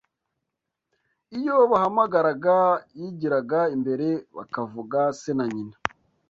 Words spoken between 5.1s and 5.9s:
se na nyina